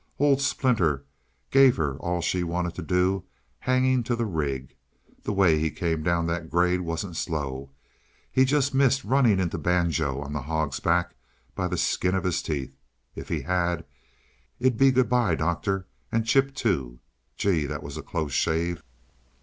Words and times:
"Old 0.17 0.41
Splinter 0.41 1.05
gave 1.51 1.77
her 1.77 1.95
all 1.97 2.21
she 2.21 2.41
wanted 2.43 2.73
to 2.73 2.81
do, 2.81 3.23
hanging 3.59 4.01
to 4.05 4.15
the 4.15 4.25
rig. 4.25 4.75
The 5.21 5.31
way 5.31 5.59
he 5.59 5.69
came 5.69 6.01
down 6.01 6.25
that 6.25 6.49
grade 6.49 6.81
wasn't 6.81 7.15
slow. 7.15 7.69
He 8.31 8.43
just 8.43 8.73
missed 8.73 9.03
running 9.03 9.39
into 9.39 9.59
Banjo 9.59 10.19
on 10.19 10.33
the 10.33 10.41
Hog's 10.41 10.79
Back 10.79 11.13
by 11.53 11.67
the 11.67 11.77
skin 11.77 12.15
of 12.15 12.23
the 12.23 12.31
teeth. 12.31 12.75
If 13.13 13.29
he 13.29 13.41
had, 13.41 13.85
it'd 14.59 14.75
be 14.79 14.89
good 14.89 15.07
by, 15.07 15.35
doctor 15.35 15.85
and 16.11 16.25
Chip, 16.25 16.55
too. 16.55 16.99
Gee, 17.37 17.67
that 17.67 17.83
was 17.83 17.95
a 17.95 18.01
close 18.01 18.33
shave!" 18.33 18.81